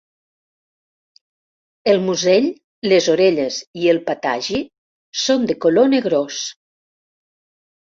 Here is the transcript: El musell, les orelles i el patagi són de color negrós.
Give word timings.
El 1.93 2.01
musell, 2.05 2.47
les 2.93 3.11
orelles 3.17 3.61
i 3.83 3.87
el 3.95 4.01
patagi 4.09 4.65
són 5.27 5.47
de 5.53 5.59
color 5.69 5.95
negrós. 5.95 6.43